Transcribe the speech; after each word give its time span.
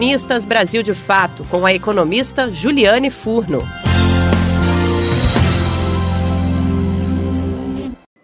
Colunistas 0.00 0.46
Brasil 0.46 0.82
de 0.82 0.94
Fato, 0.94 1.44
com 1.50 1.66
a 1.66 1.74
economista 1.74 2.50
Juliane 2.50 3.10
Furno. 3.10 3.58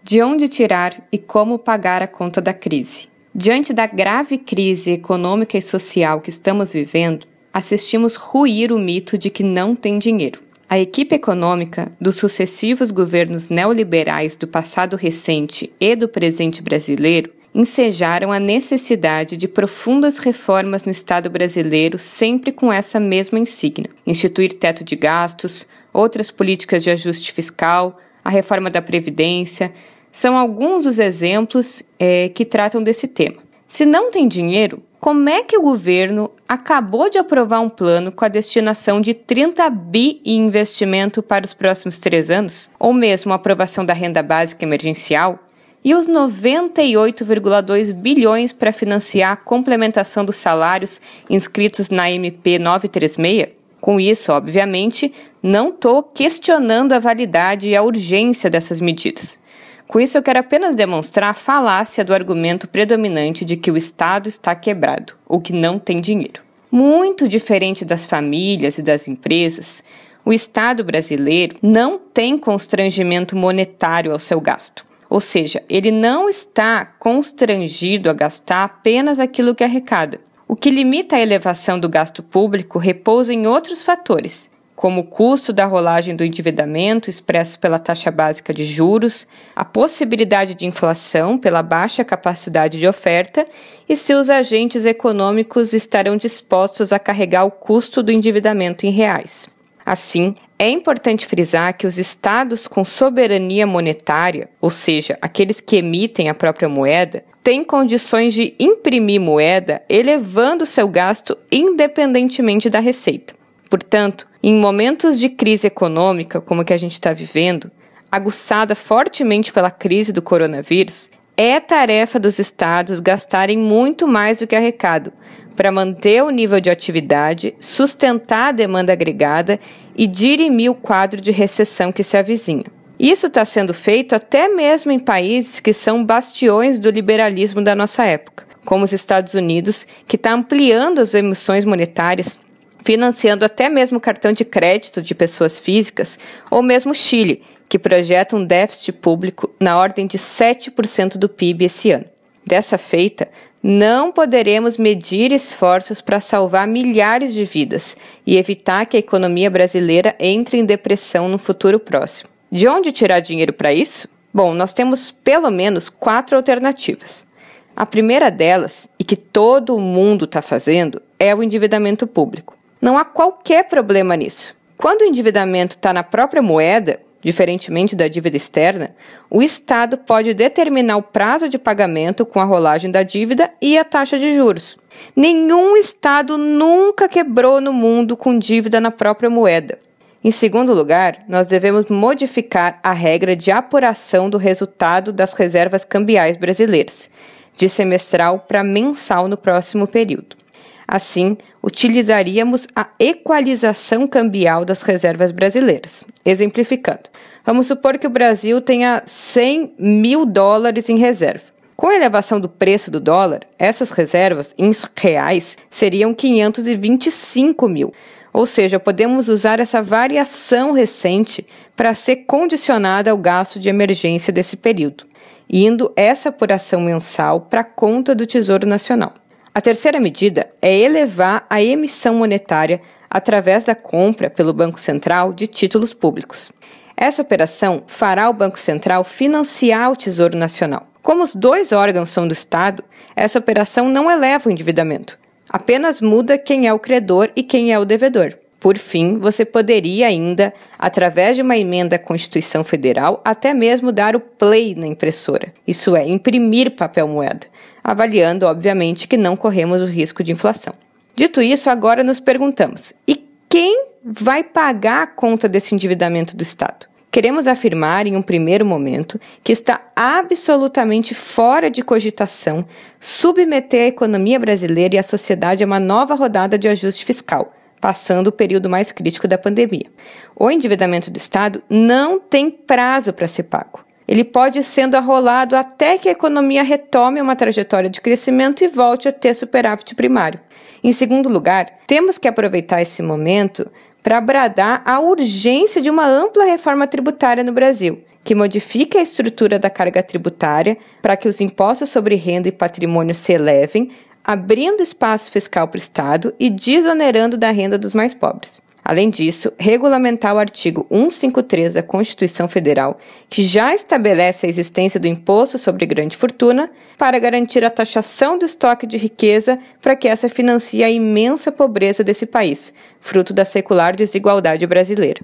De 0.03 0.23
onde 0.23 0.49
tirar 0.49 1.07
e 1.13 1.19
como 1.19 1.59
pagar 1.59 2.03
a 2.03 2.07
conta 2.07 2.41
da 2.41 2.55
crise? 2.55 3.09
Diante 3.35 3.75
da 3.75 3.87
grave 3.87 4.39
crise 4.39 4.93
econômica 4.93 5.59
e 5.59 5.61
social 5.61 6.23
que 6.23 6.31
estamos 6.31 6.73
vivendo, 6.73 7.27
assistimos 7.53 8.17
ruir 8.17 8.73
o 8.73 8.79
mito 8.79 9.19
de 9.19 9.29
que 9.29 9.43
não 9.43 9.77
tem 9.77 9.99
dinheiro. 9.99 10.41
A 10.67 10.79
equipe 10.79 11.15
econômica 11.15 11.93
dos 12.01 12.17
sucessivos 12.17 12.91
governos 12.91 13.51
neoliberais 13.51 14.35
do 14.35 14.49
passado 14.49 14.97
recente 14.97 15.71
e 15.79 15.95
do 15.95 16.09
presente 16.09 16.63
brasileiro 16.63 17.36
ensejaram 17.57 18.31
a 18.31 18.39
necessidade 18.39 19.35
de 19.35 19.49
profundas 19.49 20.19
reformas 20.19 20.85
no 20.85 20.91
Estado 20.91 21.31
brasileiro, 21.31 21.97
sempre 21.97 22.53
com 22.53 22.71
essa 22.71 23.01
mesma 23.01 23.39
insígnia: 23.39 23.91
instituir 24.07 24.53
teto 24.53 24.85
de 24.85 24.95
gastos, 24.95 25.67
outras 25.91 26.31
políticas 26.31 26.85
de 26.85 26.91
ajuste 26.91 27.33
fiscal, 27.33 27.99
a 28.23 28.29
reforma 28.29 28.69
da 28.69 28.83
Previdência. 28.83 29.73
São 30.13 30.37
alguns 30.37 30.85
dos 30.85 30.99
exemplos 30.99 31.83
é, 31.99 32.29
que 32.29 32.45
tratam 32.45 32.83
desse 32.83 33.09
tema. 33.09 33.39
Se 33.67 33.87
não 33.87 34.11
tem 34.11 34.29
dinheiro, 34.29 34.83
como 35.01 35.29
é 35.29 35.43
que 35.43 35.57
o 35.57 35.63
governo 35.63 36.31
acabou 36.49 37.09
de 37.09 37.17
aprovar 37.17 37.61
um 37.61 37.69
plano 37.69 38.13
com 38.13 38.25
a 38.25 38.29
destinação 38.29 39.01
de 39.01 39.15
30 39.15 39.69
bi 39.71 40.21
em 40.25 40.47
investimento 40.47 41.23
para 41.23 41.45
os 41.45 41.55
próximos 41.55 41.99
três 41.99 42.31
anos, 42.31 42.71
ou 42.79 42.93
mesmo 42.93 43.33
a 43.33 43.37
aprovação 43.37 43.85
da 43.85 43.95
renda 43.95 44.23
básica 44.23 44.65
emergencial, 44.65 45.39
e 45.87 45.95
os 45.95 46.09
98,2 46.09 47.93
bilhões 47.93 48.51
para 48.51 48.73
financiar 48.73 49.31
a 49.31 49.37
complementação 49.37 50.25
dos 50.25 50.35
salários 50.35 51.01
inscritos 51.31 51.91
na 51.91 52.11
MP 52.11 52.59
936? 52.59 53.51
Com 53.81 54.01
isso, 54.01 54.33
obviamente, 54.33 55.13
não 55.41 55.69
estou 55.69 56.03
questionando 56.03 56.93
a 56.93 56.99
validade 56.99 57.69
e 57.69 57.77
a 57.77 57.85
urgência 57.85 58.51
dessas 58.51 58.81
medidas. 58.81 59.39
Com 59.87 60.01
isso, 60.01 60.19
eu 60.19 60.25
quero 60.25 60.41
apenas 60.41 60.75
demonstrar 60.75 61.31
a 61.31 61.35
falácia 61.35 62.05
do 62.05 62.13
argumento 62.13 62.67
predominante 62.67 63.45
de 63.45 63.57
que 63.57 63.71
o 63.71 63.77
Estado 63.77 64.29
está 64.29 64.57
quebrado 64.57 65.13
ou 65.25 65.41
que 65.41 65.53
não 65.53 65.79
tem 65.79 66.01
dinheiro. 66.01 66.43
Muito 66.69 67.29
diferente 67.29 67.85
das 67.85 68.07
famílias 68.07 68.77
e 68.77 68.83
das 68.83 69.07
empresas, 69.07 69.85
o 70.25 70.33
Estado 70.33 70.83
brasileiro 70.83 71.55
não 71.63 71.97
tem 71.97 72.37
constrangimento 72.37 73.37
monetário 73.37 74.11
ao 74.11 74.19
seu 74.19 74.41
gasto. 74.41 74.86
Ou 75.09 75.21
seja, 75.21 75.63
ele 75.69 75.91
não 75.91 76.29
está 76.29 76.85
constrangido 76.85 78.11
a 78.11 78.13
gastar 78.13 78.65
apenas 78.65 79.21
aquilo 79.21 79.55
que 79.55 79.65
arrecada. 79.65 80.21
O 80.49 80.55
que 80.55 80.71
limita 80.71 81.17
a 81.17 81.21
elevação 81.21 81.79
do 81.79 81.89
gasto 81.89 82.23
público 82.23 82.79
repousa 82.79 83.35
em 83.35 83.47
outros 83.47 83.83
fatores, 83.83 84.51
como 84.77 85.01
o 85.01 85.05
custo 85.05 85.53
da 85.53 85.65
rolagem 85.65 86.15
do 86.15 86.23
endividamento 86.23 87.09
expresso 87.09 87.59
pela 87.59 87.79
taxa 87.79 88.11
básica 88.11 88.53
de 88.53 88.65
juros, 88.65 89.27
a 89.57 89.65
possibilidade 89.65 90.55
de 90.55 90.67
inflação 90.67 91.39
pela 91.39 91.63
baixa 91.63 92.05
capacidade 92.05 92.79
de 92.79 92.87
oferta 92.87 93.47
e 93.89 93.97
se 93.97 94.15
os 94.15 94.29
agentes 94.29 94.85
econômicos 94.85 95.73
estarão 95.73 96.17
dispostos 96.17 96.93
a 96.93 96.99
carregar 96.99 97.45
o 97.45 97.51
custo 97.51 98.03
do 98.03 98.13
endividamento 98.13 98.87
em 98.87 98.91
reais. 98.91 99.49
Assim, 99.87 100.35
é 100.59 100.69
importante 100.69 101.25
frisar 101.25 101.73
que 101.79 101.87
os 101.87 101.97
estados 101.97 102.67
com 102.67 102.85
soberania 102.85 103.65
monetária, 103.69 104.51
ou 104.61 104.69
seja, 104.69 105.17
aqueles 105.23 105.61
que 105.61 105.77
emitem 105.77 106.29
a 106.29 106.35
própria 106.35 106.69
moeda, 106.69 107.25
têm 107.41 107.63
condições 107.63 108.35
de 108.35 108.53
imprimir 108.59 109.21
moeda, 109.21 109.81
elevando 109.89 110.67
seu 110.67 110.89
gasto 110.89 111.39
independentemente 111.53 112.69
da 112.69 112.81
receita. 112.81 113.33
Portanto, 113.71 114.27
em 114.43 114.57
momentos 114.57 115.21
de 115.21 115.29
crise 115.29 115.69
econômica 115.69 116.41
como 116.41 116.63
a 116.63 116.65
que 116.65 116.73
a 116.73 116.79
gente 116.79 116.93
está 116.93 117.13
vivendo, 117.13 117.71
aguçada 118.11 118.75
fortemente 118.75 119.53
pela 119.53 119.71
crise 119.71 120.13
do 120.13 120.21
coronavírus, 120.21 121.11
é 121.37 121.61
tarefa 121.61 122.19
dos 122.19 122.39
estados 122.39 123.01
gastarem 123.01 123.59
muito 123.59 124.09
mais 124.09 124.39
do 124.39 124.47
que 124.47 124.57
arrecado 124.57 125.13
para 125.55 125.73
manter 125.73 126.23
o 126.23 126.31
nível 126.31 126.61
de 126.61 126.71
atividade, 126.71 127.55
sustentar 127.59 128.49
a 128.49 128.53
demanda 128.53 128.93
agregada 128.93 129.59
e 129.97 130.07
dirimir 130.07 130.71
o 130.71 130.75
quadro 130.75 131.21
de 131.21 131.31
recessão 131.31 131.91
que 131.91 132.03
se 132.03 132.17
avizinha. 132.17 132.65
Isso 132.99 133.27
está 133.27 133.45
sendo 133.45 133.75
feito 133.75 134.15
até 134.15 134.49
mesmo 134.49 134.93
em 134.93 134.99
países 134.99 135.61
que 135.61 135.73
são 135.73 136.05
bastiões 136.05 136.79
do 136.79 136.91
liberalismo 136.91 137.63
da 137.63 137.75
nossa 137.75 138.05
época, 138.05 138.47
como 138.65 138.85
os 138.85 138.93
Estados 138.93 139.35
Unidos, 139.35 139.87
que 140.07 140.17
está 140.17 140.33
ampliando 140.33 141.01
as 141.01 141.15
emissões 141.15 141.65
monetárias 141.65 142.39
financiando 142.85 143.45
até 143.45 143.69
mesmo 143.69 143.99
cartão 143.99 144.33
de 144.33 144.45
crédito 144.45 145.03
de 145.03 145.13
pessoas 145.13 145.59
físicas, 145.59 146.21
ou 146.49 146.63
mesmo 146.63 146.95
Chile, 146.95 147.43
que 147.69 147.79
projeta 147.79 148.37
um 148.37 148.45
déficit 148.45 148.93
público 148.93 149.53
na 149.61 149.79
ordem 149.79 150.07
de 150.07 150.19
7% 150.19 151.17
do 151.17 151.29
PIB 151.29 151.65
esse 151.65 151.91
ano. 151.91 152.07
Dessa 152.45 152.79
feita, 152.79 153.29
não 153.63 154.13
poderemos 154.13 154.77
medir 154.77 155.33
esforços 155.33 156.01
para 156.01 156.21
salvar 156.21 156.69
milhares 156.69 157.35
de 157.35 157.45
vidas 157.45 157.97
e 158.25 158.37
evitar 158.37 158.87
que 158.87 158.97
a 158.97 159.01
economia 159.01 159.51
brasileira 159.51 160.15
entre 160.21 160.59
em 160.59 160.65
depressão 160.65 161.29
no 161.29 161.39
futuro 161.39 161.81
próximo. 161.81 162.31
De 162.51 162.69
onde 162.69 162.93
tirar 162.93 163.19
dinheiro 163.19 163.53
para 163.53 163.73
isso? 163.73 164.09
Bom, 164.33 164.55
nós 164.55 164.73
temos 164.73 165.11
pelo 165.11 165.51
menos 165.51 165.89
quatro 165.89 166.37
alternativas. 166.37 167.27
A 167.75 167.85
primeira 167.85 168.31
delas, 168.31 168.89
e 168.99 169.05
que 169.05 169.17
todo 169.17 169.79
mundo 169.79 170.27
está 170.27 170.41
fazendo, 170.41 171.03
é 171.19 171.35
o 171.35 171.43
endividamento 171.43 172.07
público. 172.07 172.57
Não 172.81 172.97
há 172.97 173.05
qualquer 173.05 173.65
problema 173.65 174.15
nisso. 174.17 174.55
Quando 174.77 175.01
o 175.01 175.05
endividamento 175.05 175.77
está 175.77 175.93
na 175.93 176.03
própria 176.03 176.41
moeda, 176.41 177.01
diferentemente 177.21 177.97
da 177.97 178.09
dívida 178.09 178.37
externa, 178.37 178.95
o 179.31 179.43
Estado 179.43 179.99
pode 179.99 180.35
determinar 180.35 180.97
o 180.97 181.03
prazo 181.03 181.49
de 181.49 181.59
pagamento 181.59 182.25
com 182.25 182.41
a 182.41 182.45
rolagem 182.45 182.91
da 182.91 183.03
dívida 183.03 183.51
e 183.61 183.77
a 183.77 183.85
taxa 183.85 184.19
de 184.19 184.35
juros. 184.35 184.79
Nenhum 185.15 185.77
Estado 185.77 186.39
nunca 186.39 187.09
quebrou 187.09 187.61
no 187.61 187.73
mundo 187.73 188.17
com 188.17 188.39
dívida 188.39 188.81
na 188.81 188.91
própria 188.91 189.31
moeda. 189.31 189.79
Em 190.23 190.31
segundo 190.31 190.75
lugar, 190.75 191.25
nós 191.29 191.47
devemos 191.47 191.89
modificar 191.89 192.81
a 192.83 192.93
regra 192.93 193.37
de 193.37 193.51
apuração 193.51 194.29
do 194.29 194.39
resultado 194.39 195.13
das 195.13 195.35
reservas 195.35 195.85
cambiais 195.85 196.37
brasileiras, 196.37 197.09
de 197.55 197.69
semestral 197.69 198.41
para 198.41 198.65
mensal 198.65 199.29
no 199.29 199.37
próximo 199.37 199.87
período. 199.87 200.37
Assim, 200.87 201.37
utilizaríamos 201.63 202.69
a 202.75 202.89
equalização 202.99 204.07
cambial 204.07 204.65
das 204.65 204.83
reservas 204.83 205.33
brasileiras. 205.33 206.05
Exemplificando, 206.25 207.11
vamos 207.45 207.67
supor 207.67 207.99
que 207.99 208.07
o 208.07 208.11
Brasil 208.11 208.61
tenha 208.61 209.03
100 209.05 209.75
mil 209.79 210.25
dólares 210.25 210.89
em 210.89 210.97
reserva. 210.97 211.57
Com 211.77 211.89
a 211.89 211.95
elevação 211.95 212.41
do 212.41 212.49
preço 212.49 212.91
do 212.91 212.99
dólar, 213.01 213.41
essas 213.59 213.91
reservas, 213.91 214.55
em 214.57 214.71
reais, 214.97 215.59
seriam 215.69 216.15
525 216.15 217.69
mil. 217.69 217.93
Ou 218.33 218.47
seja, 218.47 218.81
podemos 218.81 219.29
usar 219.29 219.61
essa 219.61 219.83
variação 219.83 220.73
recente 220.73 221.47
para 221.75 221.95
ser 221.95 222.17
condicionada 222.27 223.11
ao 223.11 223.19
gasto 223.19 223.59
de 223.59 223.69
emergência 223.69 224.33
desse 224.33 224.57
período, 224.57 225.05
indo 225.51 225.93
essa 225.97 226.31
apuração 226.31 226.81
mensal 226.81 227.43
para 227.43 227.61
a 227.61 227.65
conta 227.65 228.15
do 228.15 228.27
Tesouro 228.27 228.67
Nacional. 228.67 229.13
A 229.57 229.61
terceira 229.63 229.99
medida 229.99 230.51
é 230.61 230.81
elevar 230.81 231.47
a 231.49 231.63
emissão 231.63 232.17
monetária 232.17 232.79
através 233.09 233.65
da 233.65 233.75
compra 233.75 234.29
pelo 234.29 234.53
Banco 234.53 234.79
Central 234.79 235.33
de 235.33 235.47
títulos 235.47 235.95
públicos. 235.95 236.53
Essa 236.95 237.23
operação 237.23 237.83
fará 237.87 238.29
o 238.29 238.35
Banco 238.35 238.61
Central 238.61 239.03
financiar 239.03 239.91
o 239.91 239.97
Tesouro 239.97 240.37
Nacional. 240.37 240.87
Como 241.03 241.23
os 241.23 241.35
dois 241.35 241.73
órgãos 241.73 242.11
são 242.11 242.29
do 242.29 242.35
Estado, 242.35 242.85
essa 243.17 243.39
operação 243.39 243.89
não 243.89 244.11
eleva 244.11 244.47
o 244.47 244.53
endividamento, 244.53 245.19
apenas 245.49 246.03
muda 246.03 246.37
quem 246.37 246.69
é 246.69 246.75
o 246.75 246.79
credor 246.79 247.31
e 247.35 247.43
quem 247.43 247.73
é 247.73 247.79
o 247.79 247.87
devedor. 247.87 248.35
Por 248.61 248.77
fim, 248.77 249.19
você 249.19 249.45
poderia 249.45 250.07
ainda, 250.07 250.53
através 250.79 251.37
de 251.37 251.43
uma 251.43 251.57
emenda 251.57 251.97
à 251.97 251.99
Constituição 251.99 252.63
Federal, 252.63 253.23
até 253.25 253.55
mesmo 253.55 253.93
dar 253.93 254.17
o 254.17 254.21
play 254.21 254.75
na 254.75 254.87
impressora, 254.87 255.53
isso 255.67 255.97
é, 255.97 256.07
imprimir 256.07 256.73
papel 256.73 257.09
moeda, 257.09 257.47
avaliando, 257.87 258.47
obviamente, 258.47 259.07
que 259.07 259.17
não 259.17 259.37
corremos 259.37 259.81
o 259.81 259.87
risco 259.87 260.25
de 260.25 260.33
inflação. 260.33 260.75
Dito 261.15 261.41
isso, 261.41 261.71
agora 261.71 262.03
nos 262.03 262.19
perguntamos: 262.19 262.93
e 263.07 263.25
quem 263.49 263.87
vai 264.05 264.43
pagar 264.43 265.03
a 265.05 265.07
conta 265.07 265.49
desse 265.49 265.73
endividamento 265.73 266.37
do 266.37 266.43
Estado? 266.43 266.87
Queremos 267.13 267.47
afirmar, 267.47 268.07
em 268.07 268.17
um 268.17 268.21
primeiro 268.21 268.67
momento, 268.67 269.19
que 269.43 269.53
está 269.53 269.81
absolutamente 269.95 271.15
fora 271.15 271.71
de 271.71 271.83
cogitação 271.83 272.67
submeter 273.01 273.85
a 273.85 273.87
economia 273.87 274.39
brasileira 274.39 274.97
e 274.97 274.99
a 274.99 275.03
sociedade 275.03 275.63
a 275.63 275.67
uma 275.67 275.81
nova 275.81 276.15
rodada 276.15 276.59
de 276.59 276.69
ajuste 276.69 277.05
fiscal, 277.05 277.55
passando 277.81 278.27
o 278.27 278.33
período 278.33 278.69
mais 278.69 278.91
crítico 278.91 279.29
da 279.29 279.39
pandemia. 279.39 279.87
O 280.35 280.51
endividamento 280.51 281.11
do 281.11 281.17
Estado 281.17 281.63
não 281.71 282.19
tem 282.19 282.51
prazo 282.51 283.13
para 283.13 283.29
ser 283.29 283.45
pago. 283.45 283.86
Ele 284.07 284.25
pode 284.25 284.63
sendo 284.63 284.97
arrolado 284.97 285.57
até 285.57 285.99
que 285.99 286.09
a 286.09 286.13
economia 286.13 286.63
retome 286.63 287.21
uma 287.21 287.37
trajetória 287.37 287.91
de 287.91 288.01
crescimento 288.01 288.63
e 288.63 288.69
volte 288.69 289.09
a 289.09 289.13
ter 289.13 289.35
superávit 289.35 289.95
primário. 289.95 290.41
Em 290.83 290.93
segundo 290.93 291.29
lugar, 291.29 291.67
temos 291.87 292.19
que 292.19 292.29
aproveitar 292.29 292.81
esse 292.81 293.03
momento 293.03 293.71
para 294.03 294.21
bradar 294.21 294.83
a 294.85 295.01
urgência 295.01 295.83
de 295.83 295.91
uma 295.91 296.07
ampla 296.07 296.45
reforma 296.45 296.87
tributária 296.87 297.43
no 297.43 297.53
Brasil, 297.53 298.05
que 298.23 298.37
modifique 298.37 298.97
a 298.97 299.03
estrutura 299.03 299.59
da 299.59 299.69
carga 299.69 300.03
tributária 300.03 300.77
para 301.03 301.17
que 301.17 301.29
os 301.29 301.41
impostos 301.41 301.89
sobre 301.89 302.15
renda 302.15 302.49
e 302.49 302.53
patrimônio 302.53 303.15
se 303.15 303.33
elevem, 303.33 303.91
abrindo 304.25 304.83
espaço 304.83 305.33
fiscal 305.33 305.67
para 305.67 305.79
o 305.79 305.81
Estado 305.81 306.35
e 306.39 306.49
desonerando 306.49 307.37
da 307.37 307.51
renda 307.51 307.77
dos 307.77 307.95
mais 307.95 308.15
pobres. 308.15 308.63
Além 308.89 309.11
disso, 309.11 309.53
regulamentar 309.59 310.33
o 310.33 310.39
artigo 310.39 310.87
153 310.89 311.75
da 311.75 311.83
Constituição 311.83 312.47
Federal, 312.47 313.01
que 313.29 313.43
já 313.43 313.75
estabelece 313.75 314.47
a 314.47 314.49
existência 314.49 315.01
do 315.01 315.09
imposto 315.09 315.59
sobre 315.59 315.85
grande 315.87 316.17
fortuna, 316.17 316.71
para 316.97 317.19
garantir 317.19 317.65
a 317.65 317.71
taxação 317.71 318.39
do 318.39 318.47
estoque 318.47 318.87
de 318.87 318.97
riqueza 318.97 319.59
para 319.83 319.97
que 319.97 320.07
essa 320.07 320.29
financie 320.29 320.85
a 320.85 320.89
imensa 320.89 321.51
pobreza 321.51 322.05
desse 322.05 322.27
país, 322.27 322.73
fruto 323.01 323.35
da 323.35 323.45
secular 323.45 323.97
desigualdade 323.97 324.65
brasileira. 324.69 325.21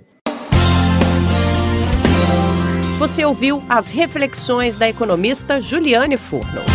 Você 2.98 3.24
ouviu 3.24 3.62
as 3.68 3.92
reflexões 3.92 4.74
da 4.74 4.88
economista 4.88 5.60
Juliane 5.60 6.16
Furno. 6.16 6.71